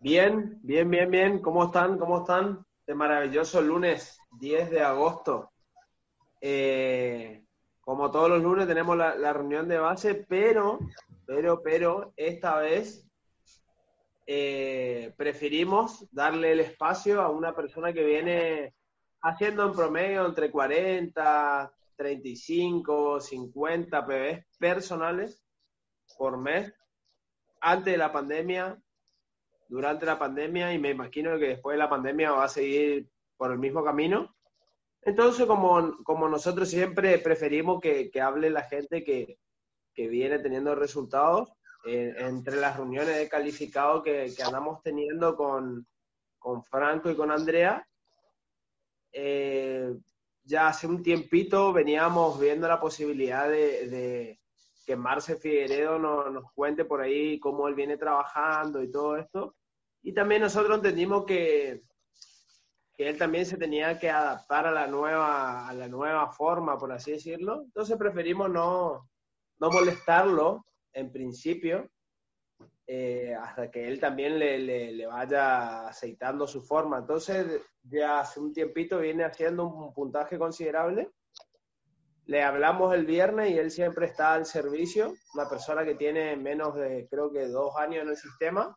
[0.00, 1.38] Bien, bien, bien, bien.
[1.40, 1.98] ¿Cómo están?
[1.98, 2.64] ¿Cómo están?
[2.78, 5.50] Este maravilloso lunes 10 de agosto.
[6.40, 7.44] Eh,
[7.80, 10.78] como todos los lunes tenemos la, reunión de base, pero,
[11.26, 13.08] pero, pero, esta vez
[14.24, 18.74] eh, preferimos darle el espacio a una persona que viene
[19.22, 25.42] haciendo en promedio entre 40, 35, 50 PBs personales
[26.16, 26.72] por mes.
[27.60, 28.80] Antes de la pandemia
[29.68, 33.52] durante la pandemia y me imagino que después de la pandemia va a seguir por
[33.52, 34.34] el mismo camino.
[35.02, 39.38] Entonces, como, como nosotros siempre preferimos que, que hable la gente que,
[39.94, 41.50] que viene teniendo resultados,
[41.86, 45.86] eh, entre las reuniones de calificado que, que andamos teniendo con,
[46.38, 47.86] con, Franco y con Andrea,
[49.12, 49.94] eh,
[50.42, 54.40] ya hace un tiempito veníamos viendo la posibilidad de, de
[54.88, 59.54] que Marce Figueredo nos, nos cuente por ahí cómo él viene trabajando y todo esto.
[60.02, 61.82] Y también nosotros entendimos que,
[62.94, 66.90] que él también se tenía que adaptar a la nueva, a la nueva forma, por
[66.90, 67.64] así decirlo.
[67.64, 69.10] Entonces preferimos no,
[69.58, 71.90] no molestarlo en principio,
[72.86, 76.96] eh, hasta que él también le, le, le, vaya aceitando su forma.
[76.96, 81.10] Entonces, ya hace un tiempito viene haciendo un puntaje considerable.
[82.28, 86.74] Le hablamos el viernes y él siempre está al servicio, una persona que tiene menos
[86.76, 88.76] de, creo que dos años en el sistema,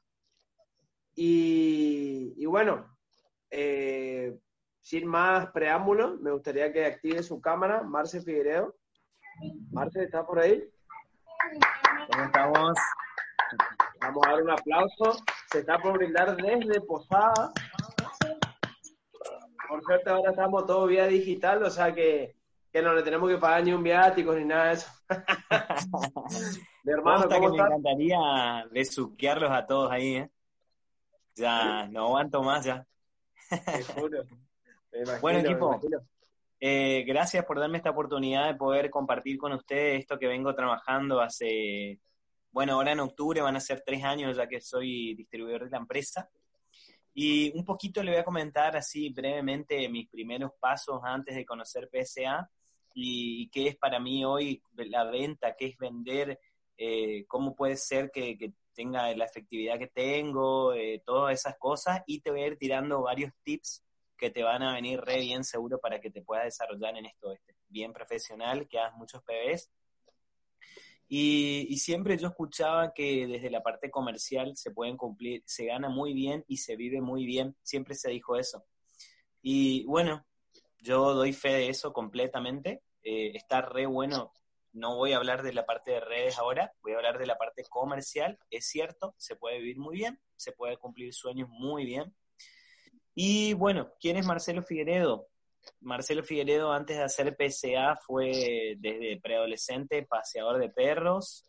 [1.16, 2.86] y, bueno,
[3.50, 4.38] eh,
[4.80, 8.76] sin más preámbulos, me gustaría que active su cámara, Marce Figueredo.
[9.72, 10.64] Marce, ¿está por ahí?
[12.12, 12.78] ¿Cómo estamos?
[14.00, 15.24] Vamos a dar un aplauso.
[15.52, 17.52] Se está por brindar desde Posada.
[19.68, 22.36] Por suerte ahora estamos todo vía digital, o sea que,
[22.72, 24.92] que no le tenemos que pagar ni un viático ni nada de eso.
[26.84, 28.18] Mi hermano, ¿cómo que me encantaría
[28.72, 30.30] besuquearlos a todos ahí, ¿eh?
[31.36, 32.86] Ya, no aguanto más ya.
[35.22, 35.80] bueno, equipo,
[36.60, 41.20] eh, gracias por darme esta oportunidad de poder compartir con ustedes esto que vengo trabajando
[41.20, 42.00] hace,
[42.52, 45.78] bueno, ahora en octubre van a ser tres años ya que soy distribuidor de la
[45.78, 46.30] empresa.
[47.14, 51.90] Y un poquito le voy a comentar así brevemente mis primeros pasos antes de conocer
[51.92, 52.50] PSA
[52.94, 56.40] y, qué es para mí hoy la venta, qué es vender,
[56.78, 62.02] eh, cómo puede ser que, que tenga la efectividad que tengo, eh, todas esas cosas,
[62.06, 63.84] y te voy a ir tirando varios tips
[64.18, 67.32] que te van a venir re bien seguro para que te puedas desarrollar en esto
[67.32, 69.72] este, bien profesional, que hagas muchos PBs.
[71.08, 75.90] Y, y, siempre yo escuchaba que desde la parte comercial se pueden cumplir, se gana
[75.90, 78.64] muy bien y se vive muy bien, siempre se dijo eso.
[79.42, 80.26] Y bueno,
[80.82, 84.34] yo doy fe de eso completamente, eh, está re bueno
[84.74, 87.38] no voy a hablar de la parte de redes ahora, voy a hablar de la
[87.38, 88.40] parte comercial.
[88.50, 92.16] Es cierto, se puede vivir muy bien, se puede cumplir sueños muy bien.
[93.14, 95.28] Y bueno, ¿quién es Marcelo Figueredo?
[95.82, 101.46] Marcelo Figueredo antes de hacer PCA fue desde preadolescente paseador de perros.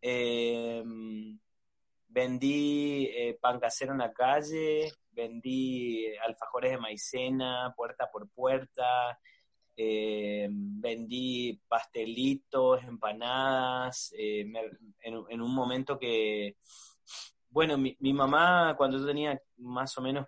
[0.00, 1.38] Em,
[2.08, 9.18] vendí eh, pan casero en la calle, vendí alfajores de maicena puerta por puerta,
[9.76, 14.46] eh, vendí pastelitos, empanadas, eh,
[15.00, 16.56] en, un momento que,
[17.50, 20.26] bueno, mi, mamá cuando yo tenía más o menos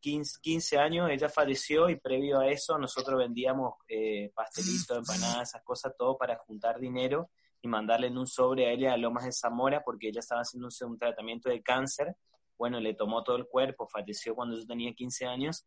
[0.00, 5.94] 15, años, ella falleció y previo a eso nosotros vendíamos eh, pastelitos, empanadas, esas cosas,
[5.98, 7.30] todo para juntar dinero
[7.62, 10.68] y mandarle en un sobre a ella a Lomas de Zamora porque ella estaba haciendo
[10.82, 12.14] un tratamiento de cáncer.
[12.58, 15.66] Bueno, le tomó todo el cuerpo, falleció cuando yo tenía 15 años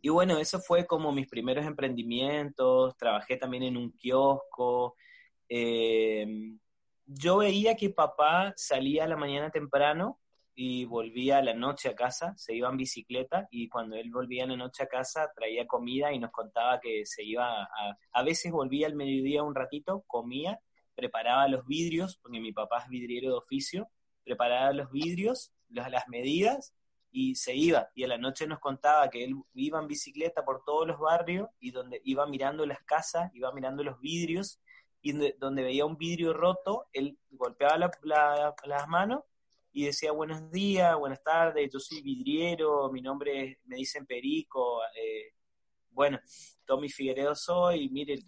[0.00, 4.94] y bueno, eso fue como mis primeros emprendimientos, trabajé también en un kiosco.
[5.48, 6.58] Em,
[7.06, 10.20] yo veía que papá salía a la mañana temprano
[10.54, 14.44] y volvía a la noche a casa, se iba en bicicleta y cuando él volvía
[14.44, 17.98] a la noche a casa traía comida y nos contaba que se iba a...
[18.12, 20.60] A veces volvía al mediodía un ratito, comía,
[20.94, 23.88] preparaba los vidrios, porque mi papá es vidriero de oficio,
[24.28, 26.74] preparaba los vidrios, las medidas
[27.10, 27.88] y se iba.
[27.94, 31.48] Y a la noche nos contaba que él iba en bicicleta por todos los barrios
[31.60, 34.60] y donde iba mirando las casas, iba mirando los vidrios
[35.00, 37.78] y donde veía un vidrio roto, él golpeaba
[38.64, 39.22] las manos
[39.72, 45.32] y decía buenos días, buenas tardes, yo soy vidriero, mi nombre me dicen Perico, eh,
[45.90, 46.18] bueno,
[46.66, 48.18] Tommy Figueredo soy, mire,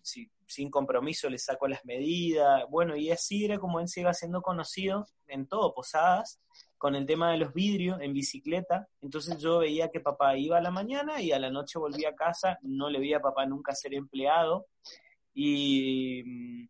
[0.50, 4.42] sin compromiso le saco las medidas, bueno, y así era como él se iba siendo
[4.42, 6.40] conocido en todo, Posadas,
[6.76, 10.62] con el tema de los vidrios en bicicleta, entonces yo veía que papá iba a
[10.62, 13.74] la mañana y a la noche volvía a casa, no le veía a papá nunca
[13.74, 14.66] ser empleado,
[15.32, 16.68] y mm,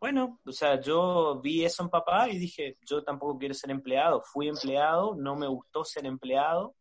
[0.00, 4.22] bueno, o sea, yo vi eso en papá y dije, yo tampoco quiero ser empleado,
[4.22, 6.74] fui empleado, no me gustó ser empleado,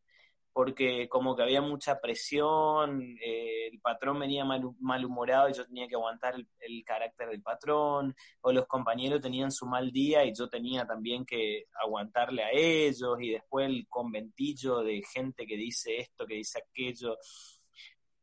[0.58, 5.88] porque como que había mucha presión, eh, el patrón venía mal, malhumorado y yo tenía
[5.88, 10.50] que aguantar el, carácter del patrón, o los compañeros tenían su mal día y yo
[10.50, 16.26] tenía también que aguantarle a ellos, y después el conventillo de gente que dice esto,
[16.26, 17.20] que dice aquello.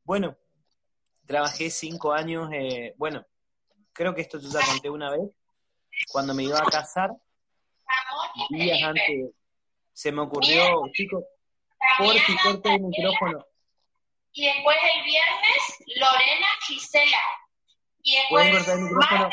[0.03, 0.37] Bueno,
[1.27, 3.25] trabajé cinco años, eh, bueno,
[3.93, 5.31] creo que esto yo ya conté una vez,
[6.11, 7.13] cuando me iba a casar,
[8.51, 9.31] días antes,
[9.93, 11.23] se me ocurrió, chicos,
[11.99, 13.47] por si corto el micrófono.
[14.33, 17.23] Y después el viernes, Lorena Gisela.
[18.03, 19.31] Y después, ¿Pueden cortar el micrófono?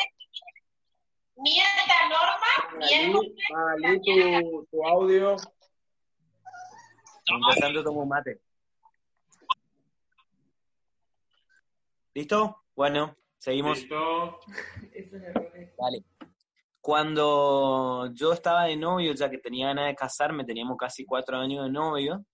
[1.36, 2.42] Mierda Norma,
[3.50, 5.36] Magalí, tu, tu audio.
[7.26, 8.40] Mientras tanto tomo un mate.
[12.14, 12.62] ¿Listo?
[12.76, 13.78] Bueno, seguimos.
[13.78, 14.38] Listo.
[15.78, 16.04] Vale.
[16.80, 21.64] Cuando yo estaba de novio, ya que tenía ganas de casarme, teníamos casi cuatro años
[21.64, 22.24] de novio,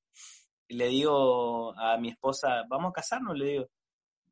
[0.69, 3.67] le digo a mi esposa, vamos a casarnos, le digo.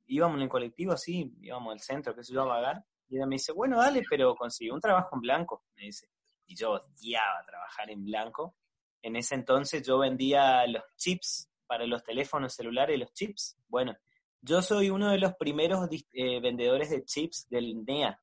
[0.09, 2.85] Íbamos en el colectivo así, íbamos al centro, qué sé yo, a vagar.
[3.09, 6.09] Y ella me dice, bueno, dale, pero consigue un trabajo en blanco, me dice.
[6.47, 8.55] Y yo odiaba trabajar en blanco.
[9.03, 13.59] En ese entonces yo vendía los chips para los teléfonos celulares, los chips.
[13.69, 13.97] Bueno,
[14.41, 18.21] yo soy uno de los primeros eh, vendedores de chips del NEA.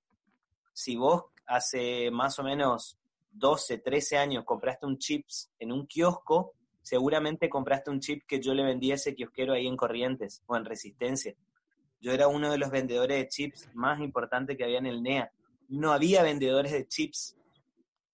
[0.71, 2.97] Si vos hace más o menos
[3.31, 8.53] 12, 13 años compraste un chips en un kiosco, seguramente compraste un chip que yo
[8.53, 11.33] le vendía a ese kiosquero ahí en Corrientes o en Resistencia.
[11.99, 15.31] Yo era uno de los vendedores de chips más importantes que había en el NEA.
[15.69, 17.37] No había vendedores de chips.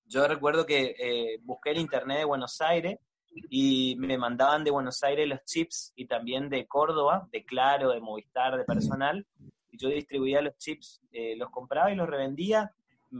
[0.05, 2.99] Yo recuerdo que eh, busqué el internet de Buenos Aires
[3.49, 7.99] y me mandaban de Buenos Aires los chips y también de Córdoba, de Claro, de
[7.99, 9.25] Movistar, de personal.
[9.71, 12.71] Y yo distribuía los chips, eh, los compraba y los revendía,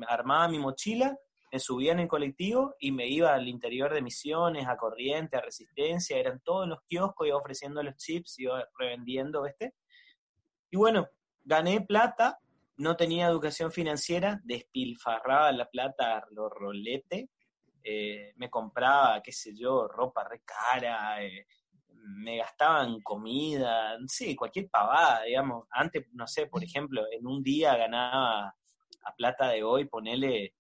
[0.08, 1.18] armaba mi mochila
[1.52, 5.42] me subía en el colectivo y me iba al interior de Misiones, a Corriente, a
[5.42, 9.74] Resistencia, eran todos los kioscos, iba ofreciendo los chips, iba revendiendo, este
[10.70, 11.08] Y bueno,
[11.44, 12.40] gané plata,
[12.78, 17.30] no tenía educación financiera, despilfarraba la plata los roletes,
[17.84, 21.48] eh, me compraba, qué sé yo, ropa re cara, eh,
[21.88, 25.68] me gastaba en comida, sí, cualquier pavada, digamos.
[25.72, 28.56] Antes, no sé, por ejemplo, en un día ganaba
[29.04, 30.54] a plata de hoy, ponele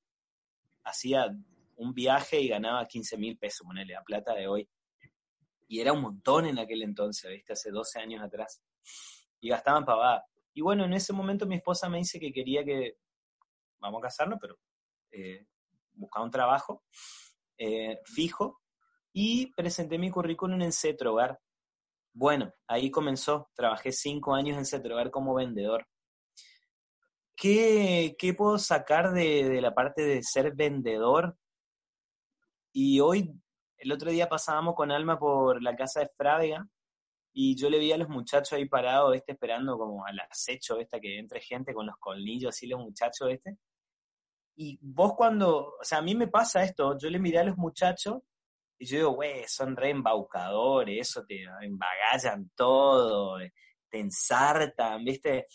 [0.84, 1.28] hacía
[1.76, 4.70] un viaje y ganaba 15 mil pesos, ponele, a plata de hoy.
[5.68, 7.54] Y era un montón en aquel entonces, ¿viste?
[7.54, 8.62] Hace 12 años atrás.
[9.40, 10.26] Y gastaban pavada.
[10.54, 12.98] Y bueno, en ese momento mi esposa me dice que quería que,
[13.80, 14.58] vamos a casarnos, pero
[15.12, 15.46] eh,
[15.94, 16.84] buscaba un trabajo
[17.58, 18.62] eh, fijo
[19.14, 21.40] y presenté mi currículum en Cetrogar.
[22.14, 23.50] Bueno, ahí comenzó.
[23.54, 25.88] Trabajé cinco años en Cetrogar como vendedor.
[27.40, 31.38] ¿Qué, puedo sacar de, la parte de ser vendedor?
[32.74, 33.34] Y hoy,
[33.78, 36.68] el otro día pasábamos con Alma por la casa de Frávega
[37.34, 41.00] y yo le vi a los muchachos ahí parados, este, esperando como al acecho, esta
[41.00, 43.58] que entre gente con los colmillos, así los muchachos, este.
[44.56, 47.58] Y vos cuando, o sea, a mí me pasa esto, yo le miré a los
[47.58, 48.20] muchachos
[48.78, 53.38] y yo digo, güey, son re embaucadores, eso te embagallan todo,
[53.90, 55.48] te ensartan, ¿viste?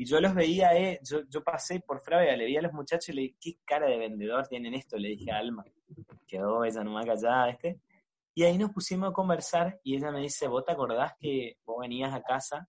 [0.00, 3.10] Y yo los veía, eh, yo, yo pasé por Fravia, le vi a los muchachos
[3.10, 4.96] y le dije, ¿qué cara de vendedor tienen esto?
[4.96, 5.62] Le dije a Alma.
[6.26, 7.78] Quedó ella nomás callada, este.
[8.34, 11.82] Y ahí nos pusimos a conversar y ella me dice, ¿vos te acordás que vos
[11.82, 12.66] venías a casa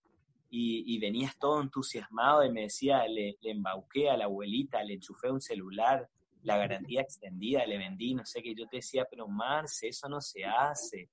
[0.50, 5.32] y, venías todo entusiasmado y me decía, le, le embauqué a la abuelita, le enchufé
[5.32, 6.10] un celular,
[6.44, 8.54] la garantía extendida, le vendí, no sé qué.
[8.54, 11.08] Yo te decía, pero Marce, eso no se hace.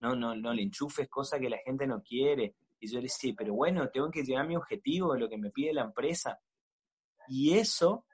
[0.00, 2.56] No, no, no le enchufes cosas que la gente no quiere.
[2.80, 5.50] Y yo le decía, pero bueno, tengo que llegar a mi objetivo, lo que me
[5.50, 6.40] pide la empresa.
[7.28, 8.06] Y eso,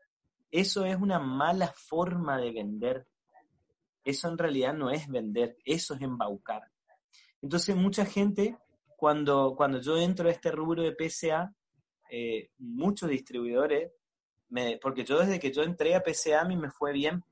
[0.50, 3.06] eso es una mala forma de vender.
[4.04, 6.62] Eso en realidad no es vender, eso es embaucar.
[7.40, 8.58] Entonces mucha gente,
[8.96, 11.54] cuando, cuando yo entro a este rubro de PSA,
[12.10, 13.92] eh, muchos distribuidores,
[14.48, 17.24] me, porque yo desde que yo entré a PSA a mí me fue bien,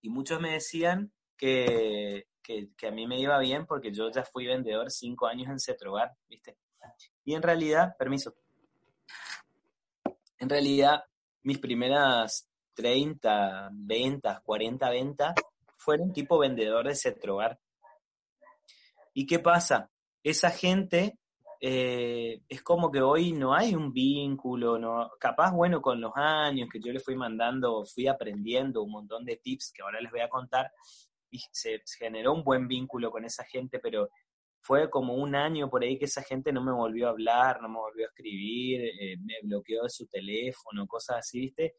[0.00, 4.46] y muchos me decían que, que, a mí me iba bien porque yo ya fui
[4.46, 6.56] vendedor cinco años en Cetrogar, ¿viste?
[7.24, 8.34] Y en realidad, permiso.
[10.38, 11.04] en realidad
[11.42, 15.34] mis primeras 30 ventas, 40 ventas,
[15.76, 17.58] fueron tipo vendedor de Cetrogar.
[19.14, 19.90] ¿Y qué pasa?
[20.22, 21.18] Esa gente
[21.60, 26.68] eh, es como que hoy no hay un vínculo, no, capaz, bueno, con los años
[26.70, 30.20] que yo le fui mandando, fui aprendiendo un montón de tips que ahora les voy
[30.20, 30.70] a contar,
[31.52, 34.08] se, generó un buen vínculo con esa gente, pero
[34.60, 37.68] fue como un año por ahí que esa gente no me volvió a hablar, no
[37.68, 41.76] me volvió a escribir, eh, me bloqueó de su teléfono, cosas así, ¿viste?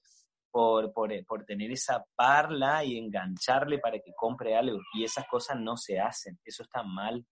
[0.49, 4.79] Por, por, por, tener esa parla y engancharle para que compre algo.
[4.93, 7.25] Y esas cosas no se hacen, eso está mal.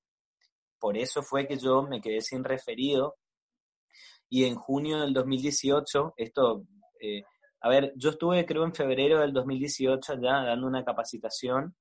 [0.77, 3.15] Por eso fue que yo me quedé sin referido.
[4.29, 6.65] Y en junio del 2018, esto,
[6.99, 7.23] eh,
[7.61, 11.75] a ver, yo estuve creo en febrero del 2018 ya dando una capacitación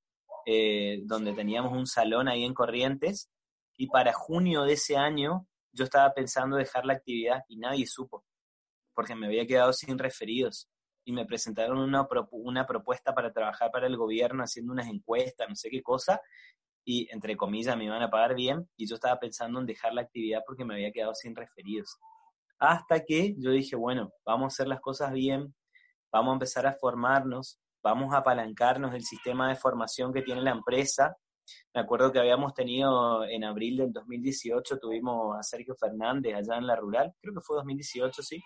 [0.46, 3.30] eh, donde teníamos un salón ahí en Corrientes.
[3.76, 8.24] Y para junio de ese año yo estaba pensando dejar la actividad y nadie supo,
[8.94, 10.68] porque me había quedado sin referidos.
[11.04, 15.56] Y me presentaron una, una propuesta para trabajar para el gobierno haciendo unas encuestas, no
[15.56, 16.20] sé qué cosa,
[16.84, 20.02] y entre comillas me iban a pagar bien y yo estaba pensando en dejar la
[20.02, 21.98] actividad porque me había quedado sin referidos.
[22.58, 25.54] Hasta que yo dije, bueno, vamos a hacer las cosas bien,
[26.12, 30.52] vamos a empezar a formarnos, vamos a apalancarnos del sistema de formación que tiene la
[30.52, 31.16] empresa.
[31.74, 36.66] Me acuerdo que habíamos tenido en abril del 2018, tuvimos a Sergio Fernández allá en
[36.66, 38.42] la rural, creo que fue 2018, sí.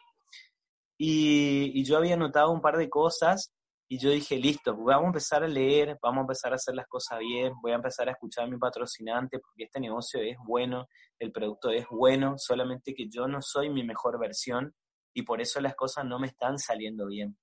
[0.98, 3.54] Y, y yo había notado un par de cosas
[3.90, 6.88] y yo dije, listo, vamos a empezar a leer, vamos a empezar a hacer las
[6.88, 10.88] cosas bien, voy a empezar a escuchar a mi patrocinante porque este negocio es bueno,
[11.20, 14.74] el producto es bueno, solamente que yo no soy mi mejor versión
[15.14, 17.38] y por eso las cosas no me están saliendo bien.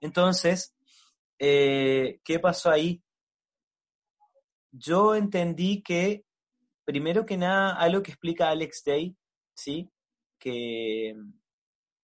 [0.00, 0.74] Entonces,
[1.38, 3.02] eh, ¿qué pasó ahí?
[4.72, 6.24] Yo entendí que,
[6.84, 9.16] primero que nada, algo que explica Alex Day,
[9.54, 9.90] ¿sí?
[10.38, 11.14] Que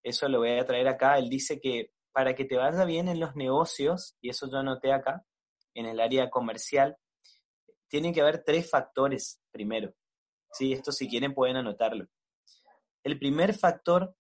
[0.03, 3.21] eso lo voy a traer acá, él dice que para que te vaya bien en
[3.21, 5.25] los negocios, y eso yo anoté acá,
[5.75, 6.97] en el área comercial,
[7.89, 9.95] tiene que haber tres factores primero.
[10.53, 12.07] Sí, esto si quieren pueden anotarlo.
[13.03, 14.15] El primer factor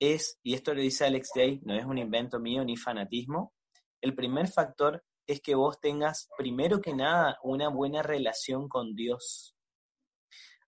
[0.00, 3.52] es, y esto lo dice Alex Day, no es un invento mío ni fanatismo,
[4.00, 9.54] el primer factor es que vos tengas primero que nada una buena relación con Dios.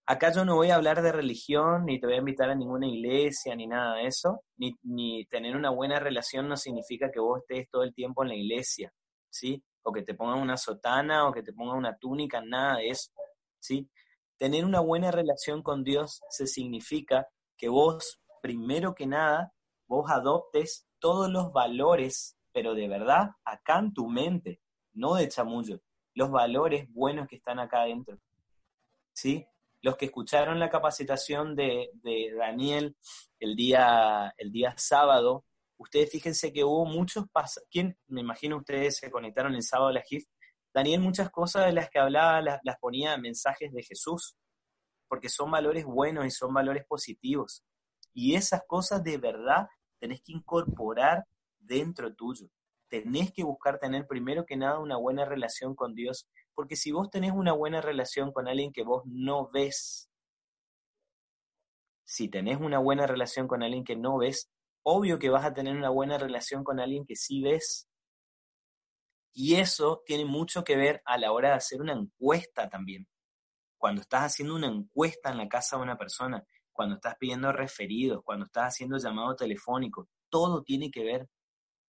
[0.05, 2.87] Acá yo no voy a hablar de religión, ni te voy a invitar a ninguna
[2.87, 7.41] iglesia, ni nada de eso, ni, ni tener una buena relación no significa que vos
[7.41, 8.93] estés todo el tiempo en la iglesia,
[9.31, 9.63] ¿sí?
[9.83, 13.13] O que te pongan una sotana o que te pongan una túnica, nada de eso,
[13.61, 13.89] ¿sí?
[14.37, 19.55] Tener una buena relación con Dios se significa que vos, primero que nada,
[19.87, 24.61] vos adoptes todos los valores, pero de verdad, acá en tu mente,
[24.93, 25.81] no de chamullo,
[26.13, 28.19] los valores buenos que están acá adentro,
[29.15, 29.47] ¿sí?
[29.83, 31.91] los que escucharon la capacitación de,
[32.39, 32.97] Daniel
[33.41, 35.45] el día, el día sábado,
[35.77, 37.99] ustedes fíjense que hubo muchos pasos, ¿quién?
[38.07, 40.25] Me imagino ustedes se conectaron el sábado a la GIF.
[40.73, 44.37] Daniel muchas cosas de las que hablaba las, las ponía mensajes de Jesús,
[45.09, 47.65] porque son valores buenos y son valores positivos.
[48.13, 51.25] Y esas cosas de verdad tenés que incorporar
[51.59, 52.49] dentro tuyo.
[52.89, 57.11] Tenés que buscar tener primero que nada una buena relación con Dios porque si vos
[57.11, 60.11] tenés una buena relación con alguien que vos no ves,
[62.05, 64.51] si tenés una buena relación con alguien que no ves,
[64.83, 67.89] obvio que vas a tener una buena relación con alguien que sí ves.
[69.33, 73.09] Y eso tiene mucho que ver a la hora de hacer una encuesta también.
[73.79, 78.23] Cuando estás haciendo una encuesta en la casa de una persona, cuando estás pidiendo referidos,
[78.25, 81.29] cuando estás haciendo llamado telefónico, todo tiene que ver.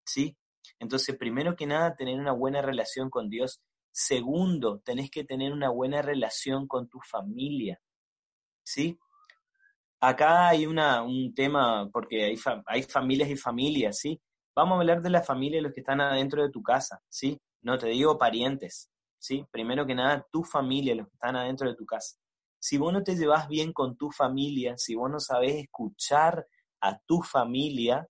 [0.05, 0.37] ¿Sí?
[0.79, 3.61] Entonces, primero que nada, tener una buena relación con Dios
[3.93, 7.79] Segundo, tenés que tener una buena relación con tu familia.
[8.63, 8.97] ¿Sí?
[9.99, 12.35] Acá hay una, un tema, porque hay,
[12.65, 14.19] hay familias y familias, ¿sí?
[14.55, 17.39] Vamos a hablar de la familia de los que están adentro de tu casa, ¿sí?
[17.61, 19.45] No te digo parientes, ¿sí?
[19.51, 22.17] Primero que nada, tu familia, los que están adentro de tu casa.
[22.63, 26.47] Si vos no te llevas bien con tu familia, si vos no sabés escuchar
[26.79, 28.07] a tu familia,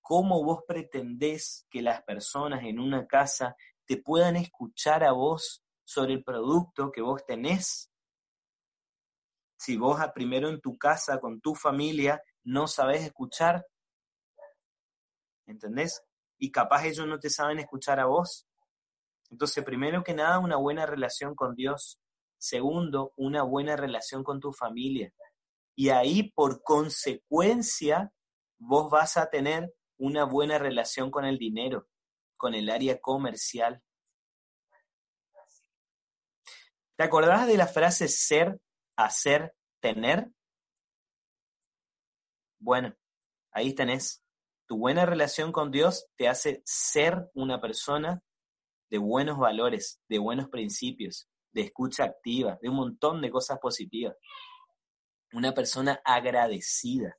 [0.00, 3.54] ¿cómo vos pretendés que las personas en una casa
[3.86, 7.90] te puedan escuchar a vos sobre el producto que vos tenés.
[9.58, 13.64] Si vos primero en tu casa, con tu familia, no sabés escuchar,
[15.46, 16.02] ¿entendés?
[16.38, 18.48] Y capaz ellos no te saben escuchar a vos.
[19.30, 22.00] Entonces, primero que nada, una buena relación con Dios.
[22.42, 25.12] Segundo, una buena relación con tu familia.
[25.76, 28.12] Y ahí, por consecuencia,
[28.58, 31.88] vos vas a tener una buena relación con el dinero
[32.36, 33.80] con el área comercial.
[36.96, 38.60] ¿Te acordás de la frase ser,
[38.96, 40.28] hacer, tener?
[42.58, 42.96] Bueno,
[43.52, 44.24] Ahí tenés.
[44.66, 48.22] Tu buena relación con Dios te hace ser una persona
[48.90, 54.16] de buenos valores, de buenos principios, de escucha activa, de un montón de cosas positivas.
[55.32, 57.16] Una persona agradecida.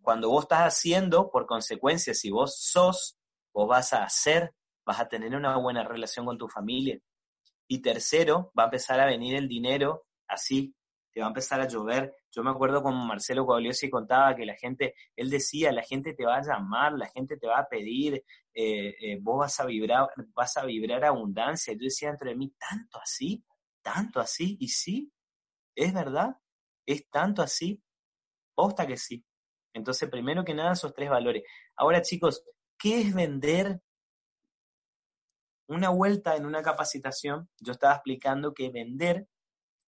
[0.00, 3.18] Cuando vos estás haciendo, por consecuencia, si vos sos,
[3.52, 6.98] vos vas a hacer, vas a tener una buena relación con tu familia.
[7.68, 10.74] Y tercero, va a empezar a venir el dinero así,
[11.12, 12.14] te va a empezar a llover.
[12.30, 16.24] Yo me acuerdo como Marcelo Cogliosi contaba que la gente, él decía, la gente te
[16.24, 20.08] va a llamar, la gente te va a pedir, eh, eh, vos vas a vibrar,
[20.34, 21.74] vas a vibrar abundancia.
[21.74, 23.44] Yo decía dentro de mí, tanto así,
[23.82, 25.12] tanto así, y sí,
[25.74, 26.36] es verdad,
[26.86, 27.82] es tanto así,
[28.54, 29.24] posta que sí.
[29.74, 31.44] Entonces, primero que nada, esos tres valores.
[31.76, 32.42] Ahora, chicos,
[32.78, 33.80] ¿qué es vender?
[35.68, 39.26] Una vuelta en una capacitación, yo estaba explicando que vender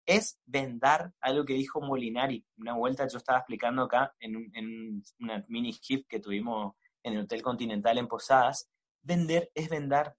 [0.05, 2.45] es vendar, algo que dijo Molinari.
[2.57, 7.21] Una vuelta yo estaba explicando acá en, en una mini hip que tuvimos en el
[7.21, 8.69] Hotel Continental en Posadas.
[9.01, 10.15] Vender es vendar.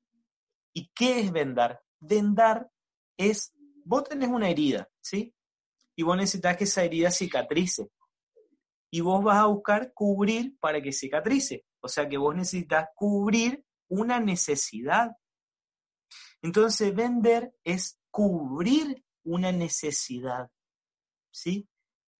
[0.73, 1.81] ¿Y qué es vendar?
[2.01, 2.71] Vendar
[3.17, 3.53] es,
[3.85, 5.35] vos tenés una herida, ¿sí?
[5.97, 7.91] Y vos necesitas que esa herida cicatrice.
[8.91, 11.65] Y vos vas a buscar cubrir para que cicatrice.
[11.81, 15.13] O sea que vos necesitas cubrir una necesidad.
[16.43, 20.51] Entonces, vender es cubrir una necesidad,
[21.31, 21.69] ¿sí?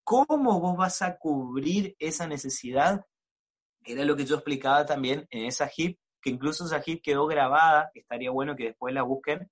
[0.03, 3.05] ¿Cómo vos vas a cubrir esa necesidad?
[3.83, 7.89] Era lo que yo explicaba también en esa HIP, que incluso esa HIP quedó grabada,
[7.93, 9.49] estaría bueno que después la busquen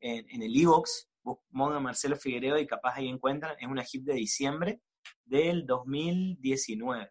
[0.00, 4.80] en, el e-box, pongan Marcelo Figueredo y capaz ahí encuentran, es una HIP de diciembre
[5.24, 7.10] del 2019.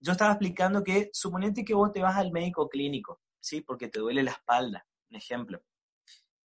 [0.00, 3.60] Yo estaba explicando que suponete que vos te vas al médico clínico, ¿sí?
[3.60, 5.62] Porque te duele la espalda, un ejemplo.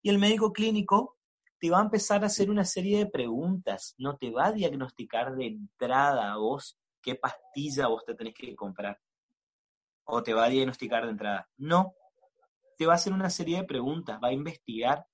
[0.01, 1.19] Y el médico clínico
[1.61, 5.35] te va a empezar a hacer una serie de preguntas, no te va a diagnosticar
[5.35, 8.99] de entrada a vos qué pastilla vos te tenés que comprar,
[10.05, 11.47] o te va a diagnosticar de entrada.
[11.57, 11.93] No,
[12.77, 15.05] te va a hacer una serie de preguntas, va a investigar,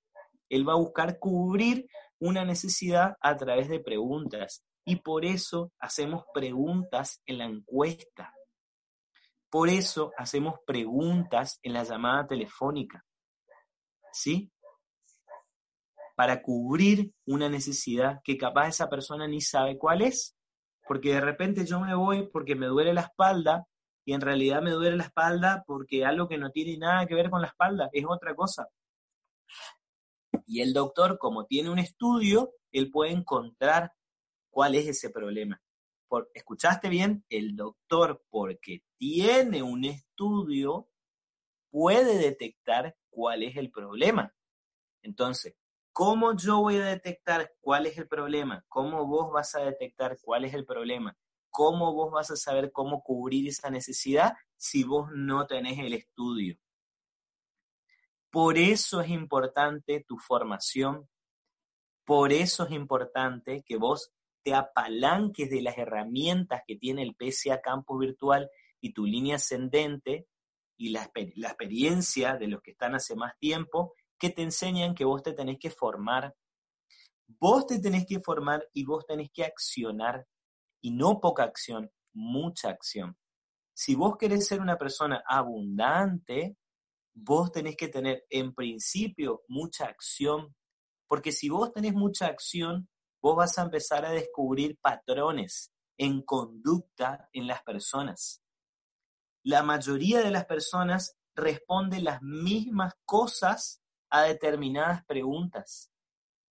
[0.48, 1.86] él va a buscar cubrir
[2.18, 4.64] una necesidad a través de preguntas.
[4.86, 8.34] Y por eso hacemos preguntas en la encuesta.
[9.50, 13.04] Por eso hacemos preguntas en la llamada telefónica.
[14.14, 14.50] ¿Sí?
[16.18, 20.36] Para cubrir una necesidad que capaz esa persona ni sabe cuál es.
[20.88, 23.68] Porque de repente yo me voy porque me duele la espalda
[24.04, 27.30] y en realidad me duele la espalda porque algo que no tiene nada que ver
[27.30, 28.68] con la espalda, es otra cosa.
[30.48, 33.92] Y el doctor, como tiene un estudio, él puede encontrar
[34.50, 35.62] cuál es ese problema.
[36.08, 37.26] Por, ¿Escuchaste bien?
[37.30, 40.90] El doctor, porque tiene un estudio,
[41.70, 44.34] puede detectar cuál es el problema.
[45.04, 45.56] Entonces,
[45.98, 48.64] ¿Cómo yo voy a detectar cuál es el problema?
[48.68, 51.18] ¿Cómo vos vas a detectar cuál es el problema?
[51.50, 56.56] ¿Cómo vos vas a saber cómo cubrir esa necesidad si vos no tenés el estudio?
[58.30, 61.10] Por eso es importante tu formación,
[62.06, 67.60] por eso es importante que vos te apalanques de las herramientas que tiene el PCA
[67.60, 70.28] Campus Virtual y tu línea ascendente
[70.78, 75.06] y la, la experiencia de los que están hace más tiempo que te enseñan que
[75.06, 76.36] vos te tenés que formar.
[77.28, 80.26] Vos te tenés que formar y vos tenés que accionar.
[80.82, 83.18] Y no poca acción, mucha acción.
[83.74, 86.58] Si vos querés ser una persona abundante,
[87.14, 90.56] vos tenés que tener en principio mucha acción.
[91.08, 92.90] Porque si vos tenés mucha acción,
[93.22, 98.42] vos vas a empezar a descubrir patrones en conducta en las personas.
[99.44, 105.92] La mayoría de las personas responden las mismas cosas a determinadas preguntas.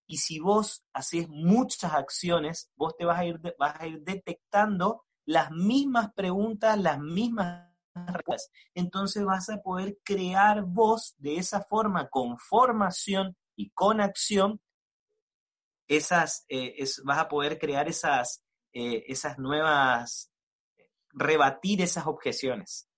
[0.06, 5.04] Y si vos haces muchas acciones, vos te vas a ir, vas a ir detectando
[5.24, 8.50] las mismas preguntas, las mismas respuestas.
[8.74, 14.60] Entonces vas a poder crear vos de esa forma, con formación y con acción,
[15.88, 20.30] esas, eh, vas a poder crear esas, eh, esas nuevas,
[21.12, 22.88] rebatir esas objeciones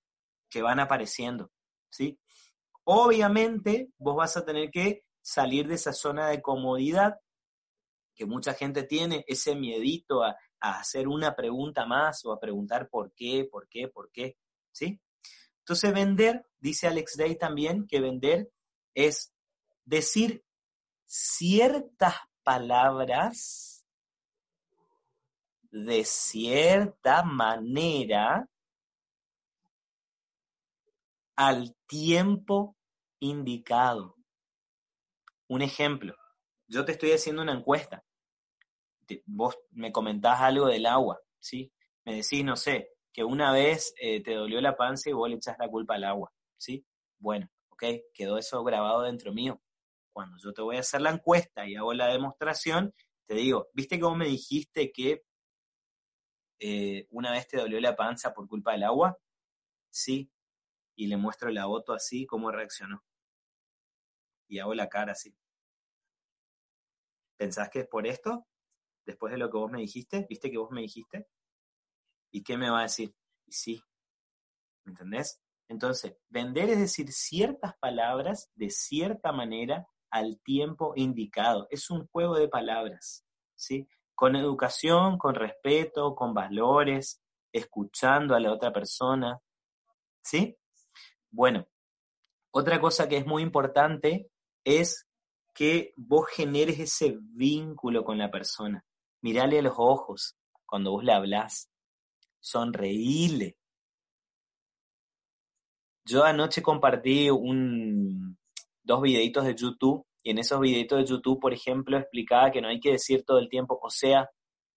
[0.51, 1.51] que van apareciendo,
[1.90, 2.18] ¿sí?
[2.90, 7.20] Obviamente, vos vas a tener que salir de esa zona de comodidad
[8.14, 13.12] que mucha gente tiene, ese miedito a, hacer una pregunta más o a preguntar por
[13.12, 14.38] qué, por qué, por qué,
[14.72, 14.98] ¿sí?
[15.59, 18.51] Entonces, vender, dice Alex Day también, que vender
[18.94, 19.35] es
[19.85, 20.42] decir
[21.05, 23.85] ciertas palabras
[25.70, 28.48] de cierta manera
[31.37, 32.78] al tiempo
[33.21, 34.17] indicado.
[35.49, 36.15] Un ejemplo,
[36.67, 38.05] yo te estoy haciendo una encuesta.
[39.25, 41.73] Vos me comentás algo del agua, ¿sí?
[42.05, 45.37] Me decís, no sé, que una vez eh, te dolió la panza y vos le
[45.37, 46.85] echas la culpa al agua, ¿sí?
[47.19, 49.61] Bueno, ok, quedó eso grabado dentro mío.
[50.13, 52.95] Cuando yo te voy a hacer la encuesta y hago la demostración,
[53.27, 55.25] te digo, ¿viste cómo me dijiste que
[56.61, 59.19] eh, una vez te dolió la panza por culpa del agua?
[59.91, 60.31] Sí.
[60.97, 63.05] Y le muestro la foto así, cómo reaccionó.
[64.49, 65.37] Y hago la cara así.
[67.37, 68.47] ¿Pensás que es por esto?
[69.07, 71.29] Después de lo que vos me dijiste, ¿viste que vos me dijiste?
[72.33, 73.15] ¿Y qué me va a decir?
[73.47, 73.83] Y sí.
[74.85, 75.41] ¿Me entendés?
[75.69, 81.67] Entonces, vender es decir ciertas palabras de cierta manera al tiempo indicado.
[81.71, 83.87] Es un juego de palabras, ¿sí?
[84.15, 89.41] Con educación, con respeto, con valores, escuchando a la otra persona,
[90.23, 90.57] ¿sí?
[91.31, 91.69] Bueno,
[92.51, 94.31] otra cosa que es muy importante
[94.64, 95.07] es
[95.55, 98.85] que vos generes ese vínculo con la persona.
[99.23, 101.68] Mirale a los ojos cuando vos le hablás.
[102.40, 103.57] Sonreíle.
[106.05, 108.38] Yo anoche compartí un,
[108.83, 112.68] dos videitos de YouTube y en esos videitos de YouTube, por ejemplo, explicaba que no
[112.68, 114.29] hay que decir todo el tiempo, o sea,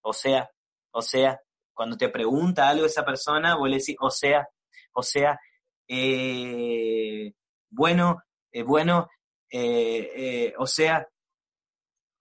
[0.02, 0.50] o sea,
[0.91, 1.39] o sea.
[1.74, 4.48] Cuando te pregunta algo esa persona, vos le decís, o sea,
[4.94, 5.39] o sea,
[5.88, 7.34] eh,
[7.70, 9.08] bueno, eh, bueno,
[9.52, 11.08] eh, o sea,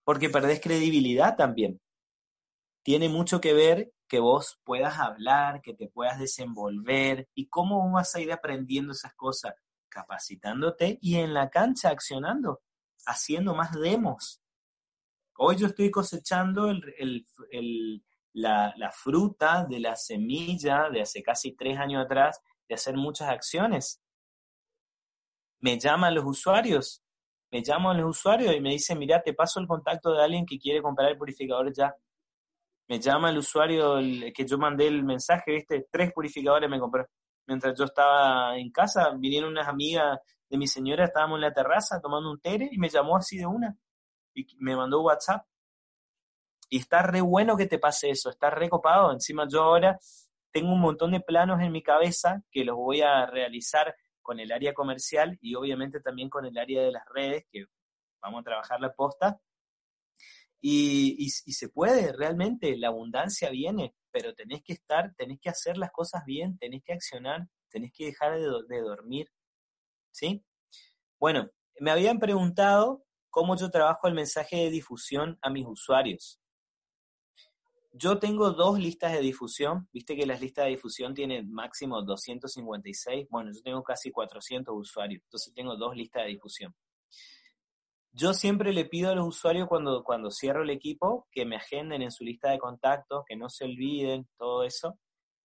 [0.05, 1.81] porque perdés credibilidad también.
[2.83, 8.14] Tiene mucho que ver que vos puedas hablar, que te puedas desenvolver y cómo vas
[8.16, 9.55] a ir aprendiendo esas cosas,
[9.88, 12.61] capacitándote y en la cancha accionando,
[13.07, 14.43] haciendo más demos.
[15.37, 16.73] Hoy yo estoy cosechando
[18.33, 23.29] la, la fruta de la semilla de hace casi tres años atrás de hacer muchas
[23.29, 24.03] acciones.
[25.61, 27.05] Me llaman los usuarios,
[27.51, 30.59] me llaman los usuarios y me dicen, mira, te paso el contacto de alguien que
[30.59, 31.95] quiere comprar el purificador ya.
[32.89, 33.97] Me llama el usuario
[34.35, 37.07] que yo mandé el mensaje, viste, tres purificadores me compró.
[37.47, 42.01] Mientras yo estaba en casa, vinieron unas amigas de mi señora, estábamos en la terraza
[42.01, 43.77] tomando un tere y me llamó así de una.
[44.35, 45.45] Y me mandó WhatsApp.
[46.69, 49.13] Y está re bueno que te pase eso, está re copado.
[49.13, 49.99] Encima yo ahora
[50.53, 54.53] tengo un montón de planos en mi cabeza que los voy a realizar con el
[54.53, 57.67] área comercial y obviamente también con el área de las redes, que
[58.21, 59.41] vamos a trabajar la posta.
[60.63, 65.91] Y, se puede, realmente, la abundancia viene, pero tenés que estar, tenés que hacer las
[65.91, 69.29] cosas bien, tenés que accionar, tenés que dejar de, de dormir.
[70.11, 70.45] ¿Sí?
[71.19, 76.39] Bueno, me habían preguntado cómo yo trabajo el mensaje de difusión a mis usuarios.
[77.92, 79.88] Yo tengo dos listas de difusión.
[79.92, 83.26] Viste que las listas de difusión tienen máximo 256.
[83.29, 85.22] Bueno, yo tengo casi 400 usuarios.
[85.24, 86.74] Entonces tengo dos listas de difusión.
[88.12, 92.03] Yo siempre le pido a los usuarios cuando, cuando cierro el equipo que me agenden
[92.03, 94.98] en su lista de contactos, que no se olviden, todo eso.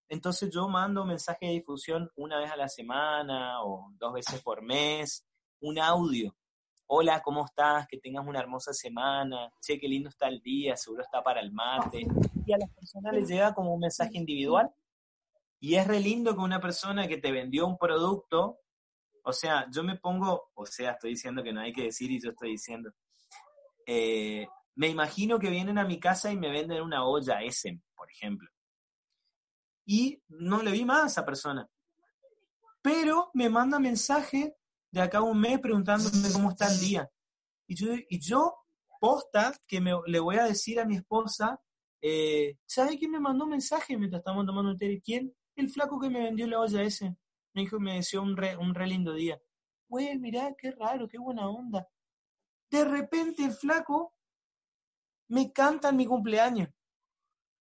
[0.09, 4.41] Entonces yo mando un mensaje de difusión una vez a la semana o dos veces
[4.41, 5.25] por mes,
[5.61, 6.35] un audio
[6.87, 7.87] hola, ¿cómo estás?
[7.87, 11.51] Que tengas una hermosa semana, che, qué lindo está el día, seguro está para el
[11.51, 12.05] mate.
[12.45, 14.71] Y a las personas les llega como un mensaje individual.
[15.59, 18.59] Y es re lindo que una persona que te vendió un producto,
[19.23, 22.21] o sea, yo me pongo, o sea, estoy diciendo que no hay que decir y
[22.21, 22.91] yo estoy diciendo,
[23.87, 28.11] eh, me imagino que vienen a mi casa y me venden una olla S, por
[28.11, 28.49] ejemplo.
[29.85, 31.67] Y no le vi más a esa persona.
[32.81, 34.55] Pero me manda mensaje
[34.95, 37.11] de acá un mes preguntándome cómo está el día.
[37.67, 38.55] Y yo,
[38.97, 41.59] posta, que me, le voy a decir a mi esposa,
[42.01, 45.01] eh, ¿sabe quién me mandó un mensaje mientras estábamos tomando el té?
[45.03, 45.35] ¿Quién?
[45.57, 47.13] El flaco que me vendió la olla ese.
[47.53, 49.37] Me dijo, me deseó un re, un re lindo día.
[49.89, 51.89] Güey, mirá, qué raro, qué buena onda.
[52.71, 54.13] De repente el flaco
[55.27, 56.69] me canta en mi cumpleaños.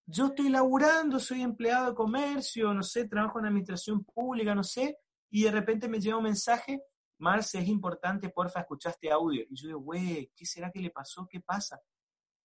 [0.06, 4.98] Yo estoy laburando, soy empleado de comercio, no sé, trabajo en administración pública, no sé,
[5.30, 6.80] y de repente me llega un mensaje
[7.24, 9.46] Marce, es importante, porfa, escuchaste audio.
[9.48, 11.26] Y yo digo, güey, ¿qué será que le pasó?
[11.26, 11.80] ¿Qué pasa?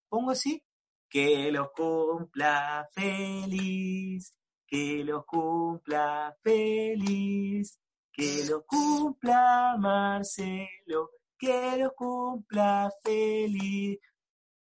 [0.08, 0.64] Pongo así,
[1.06, 4.34] que los cumpla feliz,
[4.66, 7.78] que los cumpla feliz,
[8.10, 13.98] que los cumpla Marcelo, que los cumpla feliz.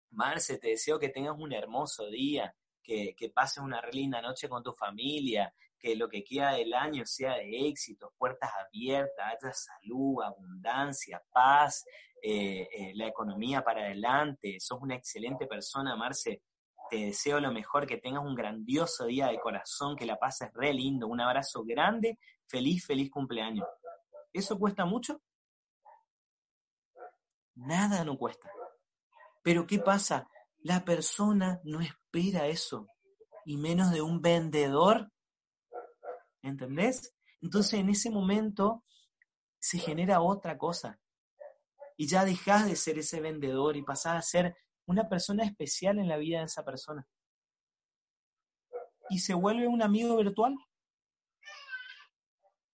[0.09, 4.61] Marce, te deseo que tengas un hermoso día, que, que pases una linda noche con
[4.61, 10.21] tu familia, que lo que queda del año sea de éxito, puertas abiertas, haya salud,
[10.23, 11.83] abundancia, paz,
[12.21, 14.59] eh, eh, la economía para adelante.
[14.59, 16.43] Sos una excelente persona, Marce.
[16.89, 20.73] Te deseo lo mejor, que tengas un grandioso día de corazón, que la pases re
[20.73, 21.07] lindo.
[21.07, 23.65] Un abrazo grande, feliz, feliz cumpleaños.
[24.33, 25.21] ¿Eso cuesta mucho?
[27.55, 28.51] Nada no cuesta.
[29.41, 30.27] Pero ¿qué pasa?
[30.59, 32.87] La persona no espera eso,
[33.45, 35.11] y menos de un vendedor
[36.41, 37.13] ¿Entendés?
[37.41, 38.83] Entonces en ese momento
[39.59, 40.99] se genera otra cosa.
[41.97, 46.07] Y ya dejas de ser ese vendedor y pasás a ser una persona especial en
[46.07, 47.07] la vida de esa persona.
[49.09, 50.55] Y se vuelve un amigo virtual.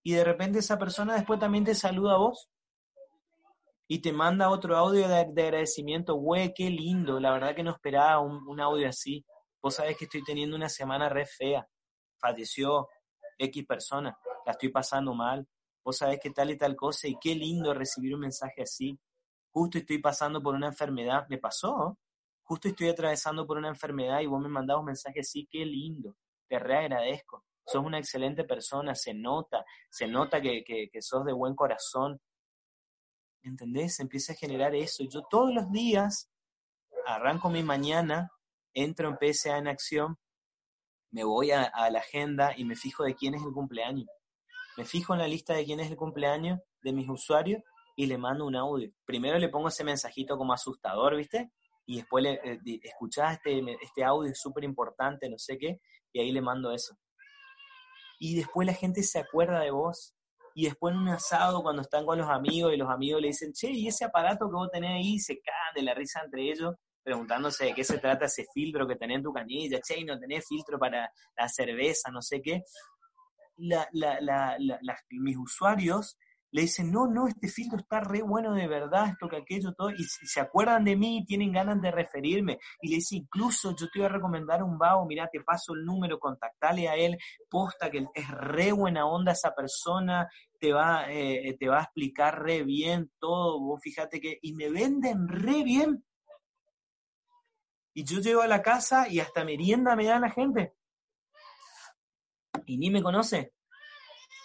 [0.04, 2.50] Y de repente esa persona después también te saluda a vos.
[3.90, 6.16] Y te manda otro audio de, agradecimiento.
[6.16, 7.20] Güey, qué lindo.
[7.20, 9.26] La verdad que no esperaba un, un audio así.
[9.62, 11.68] Vos sabés que estoy teniendo una semana re fea.
[12.20, 12.88] Falleció
[13.38, 14.18] X persona.
[14.46, 15.48] La estoy pasando mal.
[15.84, 17.08] Vos sabés que tal y tal cosa.
[17.08, 19.00] Y qué lindo recibir un mensaje así
[19.58, 21.98] justo estoy pasando por una enfermedad, me pasó,
[22.44, 26.16] justo estoy atravesando por una enfermedad y vos me mandás un mensaje así, qué lindo,
[26.48, 31.34] te reagradezco, sos una excelente persona, se nota, se nota que, que, que sos de
[31.34, 32.22] buen corazón,
[33.42, 33.96] ¿entendés?
[33.96, 35.04] Se empieza a generar eso.
[35.06, 36.30] Yo todos los días
[37.08, 38.30] arranco mi mañana,
[38.76, 40.20] entro en PSA en acción,
[41.12, 44.08] me voy a, la agenda y me fijo de quién es el cumpleaños.
[44.78, 47.62] Me fijo en la lista de quién es el cumpleaños de mis usuarios
[47.96, 48.92] y le mando un audio.
[49.06, 51.52] Primero le pongo ese mensajito como asustador, ¿viste?
[51.86, 55.80] Y después le eh, escuchás este, este audio, súper importante, no sé qué,
[56.14, 56.96] y ahí le mando eso.
[58.20, 60.14] Y después la gente se acuerda de vos.
[60.54, 63.54] Y después en un asado, cuando están con los amigos y los amigos le dicen,
[63.54, 65.20] che, ¿y ese aparato que vos tenés ahí?
[65.20, 66.74] Se caen de la risa entre ellos,
[67.08, 69.80] preguntándose de qué se trata ese filtro que tenés en tu canilla.
[69.80, 72.64] Che, no tenés filtro para la cerveza, no sé qué.
[73.56, 76.18] La, la, la, mis usuarios
[76.52, 79.90] le dicen, no, no, este filtro está re bueno de verdad, esto que aquello, todo,
[79.92, 82.58] y se acuerdan de mí y tienen ganas de referirme.
[82.82, 85.86] Y le dice, incluso yo te voy a recomendar un vago, mira, te paso el
[85.86, 87.18] número, contactale a él,
[87.50, 90.28] posta que es re buena onda esa persona,
[90.60, 94.70] te va, eh, te va a explicar re bien todo, vos fíjate que, y me
[94.70, 96.04] venden re bien.
[97.98, 100.76] Y yo llego a la casa y hasta merienda me da la gente.
[102.68, 103.56] Y ni me conoce.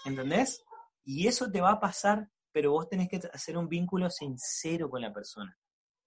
[0.06, 0.64] ¿Entendés?
[1.04, 5.02] Y eso te va a pasar, pero vos tenés que hacer un vínculo sincero con
[5.02, 5.54] la persona.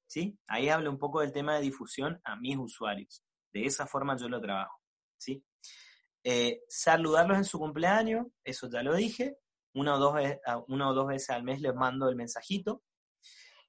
[0.07, 0.39] ¿Sí?
[0.47, 3.23] Ahí hablo un poco del tema de difusión a mis usuarios.
[3.53, 4.81] De esa forma yo lo trabajo.
[5.15, 5.45] ¿Sí?
[6.23, 9.37] Eh, saludarlos en su cumpleaños, eso ya lo dije.
[9.75, 12.81] Una o dos, veces, una o dos veces al mes les mando el mensajito.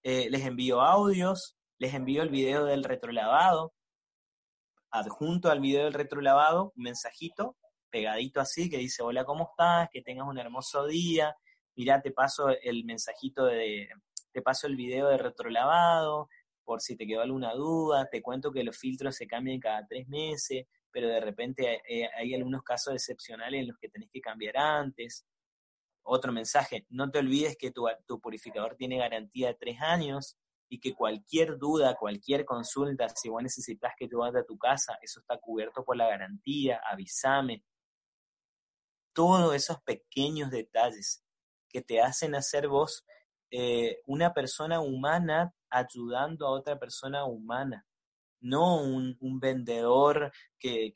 [0.03, 3.75] Eh, les envío audios, les envío el video del retrolavado.
[4.91, 7.57] Adjunto al video del retrolavado, un mensajito
[7.91, 9.89] pegadito así que dice, hola, ¿cómo estás?
[9.91, 11.37] Que tengas un hermoso día.
[11.75, 13.89] Mira, te paso el mensajito de,
[14.33, 16.29] te paso el video de retrolavado,
[16.65, 20.09] por si te quedó alguna duda, te cuento que los filtros se cambian cada tres
[20.09, 21.83] meses, pero de repente
[22.19, 25.27] hay, algunos casos excepcionales en los que tenés que cambiar antes.
[26.03, 30.37] Otro mensaje, no te olvides que tu purificador tiene garantía de tres años
[30.69, 34.99] y que cualquier duda, cualquier consulta, si vos necesitas que te vaya a tu casa,
[35.01, 37.65] eso está cubierto por la garantía, avísame,
[39.13, 41.25] todos esos pequeños detalles
[41.69, 43.05] que te hacen hacer vos
[43.51, 47.87] eh, una persona humana ayudando a otra persona humana,
[48.41, 50.93] no un, vendedor que,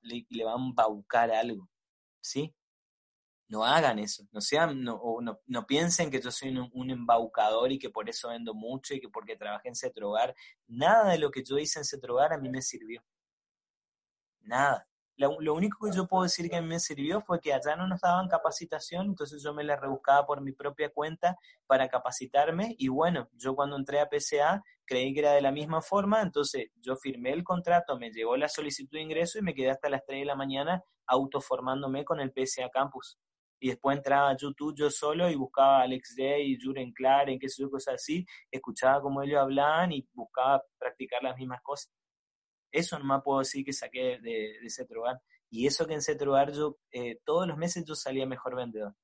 [0.00, 1.68] le, va a embaucar algo,
[2.20, 2.54] ¿sí?
[3.50, 5.00] No hagan eso, no, sean, no,
[5.46, 9.00] no, piensen que yo soy un, un, embaucador y que por eso vendo mucho y
[9.00, 10.34] que porque trabajé en Cetrogar.
[10.68, 13.02] Nada de lo que yo hice en Cetrogar a mí me sirvió.
[14.42, 14.86] Nada
[15.28, 17.86] lo, único que yo puedo decir que a mí me sirvió fue que allá no
[17.86, 21.36] nos daban capacitación, entonces yo me la rebuscaba por mi propia cuenta
[21.66, 25.82] para capacitarme y bueno, yo cuando entré a PCA creí que era de la misma
[25.82, 29.70] forma, entonces yo firmé el contrato, me llegó la solicitud de ingreso y me quedé
[29.70, 33.18] hasta las 3 de la mañana autoformándome con el PCA Campus.
[33.60, 37.38] Y después entraba a YouTube yo solo y buscaba a Alex Day y Juren Claren,
[37.38, 41.92] qué sé yo, cosas así, escuchaba cómo ellos hablaban y buscaba practicar las mismas cosas.
[42.72, 45.20] Eso nomás puedo decir que saqué de, de Cetrogar.
[45.50, 48.94] Y eso que en Cetrogar yo, eh, todos los meses yo salía mejor vendedor.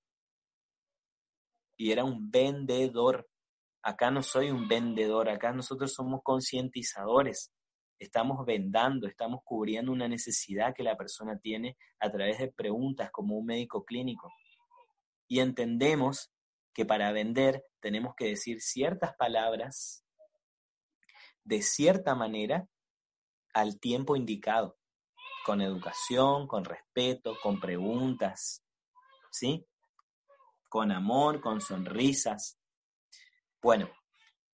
[1.77, 3.29] Y era un vendedor.
[3.83, 7.53] Acá no soy un vendedor, acá nosotros somos concientizadores.
[7.99, 13.37] Estamos vendando, estamos cubriendo una necesidad que la persona tiene a través de preguntas como
[13.37, 14.33] un médico clínico.
[15.29, 16.33] Y entendemos
[16.73, 20.05] que para vender tenemos que decir ciertas palabras
[21.45, 22.69] de cierta manera
[23.55, 24.77] al tiempo indicado,
[25.45, 28.63] con educación, con respeto, con preguntas,
[29.31, 29.65] ¿sí?
[30.69, 32.59] Con amor, con sonrisas.
[33.63, 33.89] Bueno,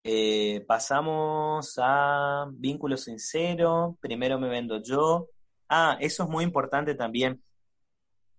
[0.05, 5.29] eh, pasamos a vínculo sincero, primero me vendo yo.
[5.69, 7.43] Ah, eso es muy importante también.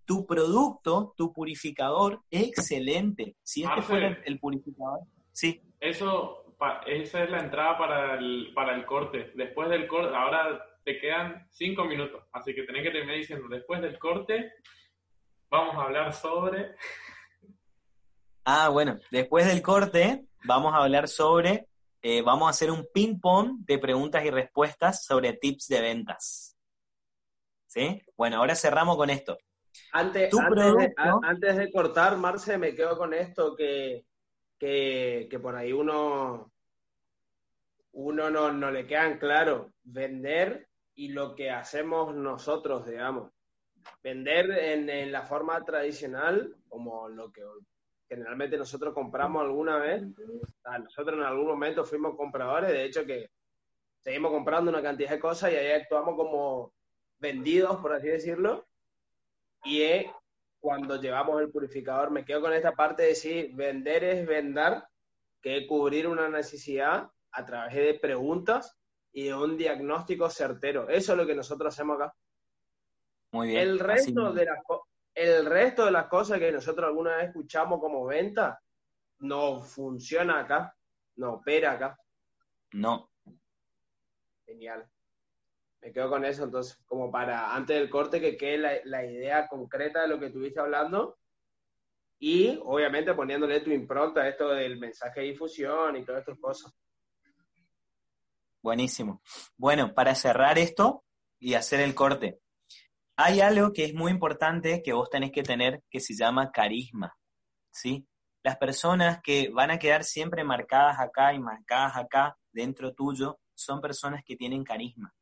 [0.04, 3.36] Tu producto, tu purificador, excelente.
[3.42, 5.00] Si este fuera el purificador,
[5.32, 5.62] sí.
[5.80, 6.44] Eso
[6.86, 9.32] esa es la entrada para el, para el corte.
[9.34, 13.80] Después del corte, ahora te quedan cinco minutos, así que tenés que terminar diciendo, después
[13.80, 14.52] del corte,
[15.50, 16.74] vamos a hablar sobre...
[18.46, 21.66] Ah, bueno, después del corte vamos a hablar sobre,
[22.02, 26.54] eh, vamos a hacer un ping-pong de preguntas y respuestas sobre tips de ventas.
[27.66, 28.02] ¿Sí?
[28.18, 29.38] Bueno, ahora cerramos con esto.
[29.92, 34.04] Antes, antes, de, antes de cortar, Marce, me quedo con esto que,
[34.58, 36.52] que, que por ahí uno,
[37.92, 39.72] uno no, no le quedan claro.
[39.82, 43.32] Vender y lo que hacemos nosotros, digamos.
[44.02, 47.42] Vender en, en la forma tradicional, como lo que
[48.08, 50.02] generalmente nosotros compramos alguna vez.
[50.82, 53.30] nosotros en algún momento fuimos compradores, de hecho que
[54.00, 56.72] seguimos comprando una cantidad de cosas y ahí actuamos como
[57.18, 58.66] vendidos, por así decirlo.
[59.64, 60.06] Y es
[60.60, 64.82] cuando llevamos el purificador, me quedo con esta parte de decir, vender es vender,
[65.42, 68.76] que es cubrir una necesidad a través de preguntas
[69.12, 70.88] y de un diagnóstico certero.
[70.88, 72.14] Eso es lo que nosotros hacemos acá.
[73.32, 73.60] Muy bien.
[73.60, 74.58] El resto, de las,
[75.14, 78.60] el resto de las cosas que nosotros alguna vez escuchamos como venta
[79.18, 80.74] no funciona acá,
[81.16, 81.98] no opera acá.
[82.72, 83.10] No.
[84.46, 84.88] Genial.
[85.84, 89.46] Me quedo con eso, entonces, como para antes del corte que quede la, la idea
[89.48, 91.18] concreta de lo que estuviste hablando
[92.18, 96.72] y obviamente poniéndole tu impronta a esto del mensaje de difusión y todas estas cosas.
[98.62, 99.20] Buenísimo.
[99.58, 101.04] Bueno, para cerrar esto
[101.38, 102.40] y hacer el corte,
[103.14, 107.14] hay algo que es muy importante que vos tenés que tener que se llama carisma,
[107.70, 108.08] ¿sí?
[108.42, 113.82] Las personas que van a quedar siempre marcadas acá y marcadas acá dentro tuyo son
[113.82, 115.14] personas que tienen carisma.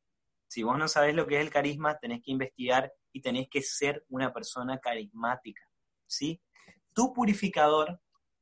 [0.53, 3.63] Si vos no sabés lo que es el carisma, tenés que investigar y tenés que
[3.63, 5.67] ser una persona carismática,
[6.07, 6.43] ¿sí?
[6.93, 7.99] Tu purificador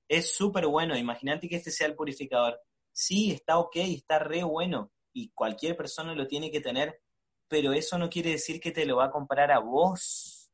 [0.09, 4.91] es súper bueno, imagínate que este sea el purificador, sí, está ok, está re bueno
[5.13, 7.01] y cualquier persona lo tiene que tener,
[7.47, 10.51] pero eso no quiere decir que te lo va a comprar a vos.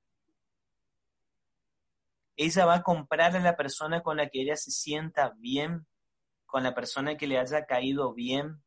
[2.36, 5.86] Ella va a comprar a la persona con la que ella se sienta bien,
[6.44, 8.62] con la persona que le haya caído bien.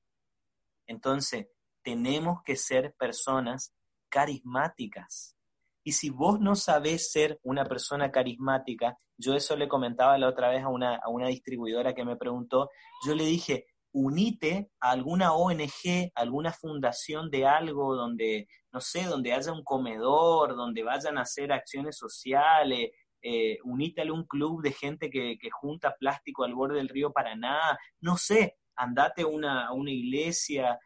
[0.87, 1.49] Entonces,
[1.83, 3.73] tenemos que ser personas
[4.09, 5.35] carismáticas.
[5.83, 10.49] Y si vos no sabés ser una persona carismática, yo eso le comentaba la otra
[10.49, 12.69] vez a una, a una distribuidora que me preguntó,
[13.05, 19.33] yo le dije, unite a alguna ONG, alguna fundación de algo donde, no sé, donde
[19.33, 24.71] haya un comedor, donde vayan a hacer acciones sociales, eh, unite a un club de
[24.71, 29.73] gente que, que, junta plástico al borde del río Paraná, no sé, andate a una,
[29.73, 30.79] una iglesia,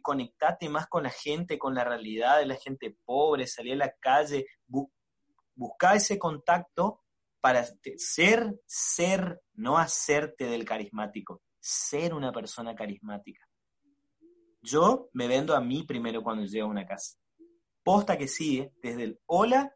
[0.00, 3.94] conectate más con la gente, con la realidad de la gente pobre, salir a la
[4.00, 4.90] calle, bu
[5.54, 7.02] busca ese contacto
[7.40, 7.64] para
[7.96, 13.46] ser, ser, no hacerte del carismático, ser una persona carismática.
[14.62, 17.18] Yo me vendo a mí primero cuando llego a una casa.
[17.82, 19.74] Posta que sigue, desde el hola,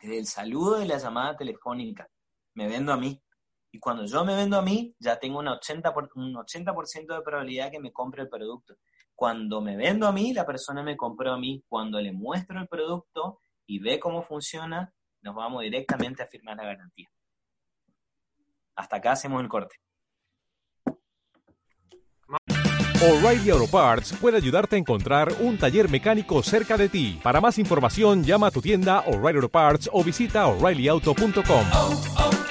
[0.00, 2.08] desde el saludo de la llamada telefónica,
[2.54, 3.22] me vendo a mí.
[3.70, 7.70] Y cuando yo me vendo a mí, ya tengo un 80%, un 80 de probabilidad
[7.70, 8.76] que me compre el producto.
[9.14, 11.62] Cuando me vendo a mí, la persona me compró a mí.
[11.68, 16.64] Cuando le muestro el producto y ve cómo funciona, nos vamos directamente a firmar la
[16.64, 17.08] garantía.
[18.76, 19.76] Hasta acá hacemos el corte.
[23.04, 27.20] O'Reilly Auto Parts puede ayudarte a encontrar un taller mecánico cerca de ti.
[27.22, 32.43] Para más información, llama a tu tienda O'Reilly Auto Parts o visita oreillyauto.com.